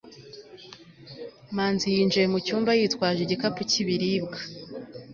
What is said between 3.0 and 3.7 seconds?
igikapu